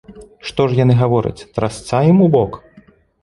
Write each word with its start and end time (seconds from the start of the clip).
Што 0.47 0.63
ж 0.69 0.77
яны 0.83 0.95
гавораць, 1.01 1.45
трасца 1.59 2.01
ім 2.11 2.17
ў 2.25 2.27
бок? 2.37 2.51